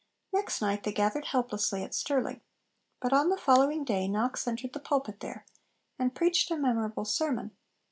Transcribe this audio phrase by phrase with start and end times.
[0.33, 2.41] Next night they gathered helplessly at Stirling.
[2.99, 5.45] But on the following day Knox entered the pulpit there,
[5.99, 7.55] and preached a memorable sermon.